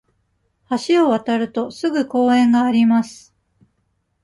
[0.87, 3.35] 橋を渡ると、すぐ公園があります。